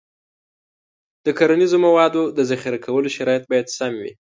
د 1.25 1.27
کرنیزو 1.37 1.77
موادو 1.87 2.23
د 2.37 2.39
ذخیره 2.49 2.79
کولو 2.85 3.09
شرایط 3.17 3.43
باید 3.51 3.67
سم 3.77 3.93
وي. 4.01 4.11